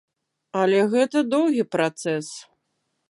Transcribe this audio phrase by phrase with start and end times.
[0.61, 2.33] Але гэта доўгі працэс.